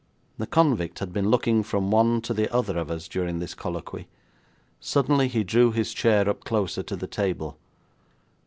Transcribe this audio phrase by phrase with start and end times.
[0.39, 4.07] The convict had been looking from one to the other of us during this colloquy.
[4.79, 7.59] Suddenly he drew his chair up closer to the table.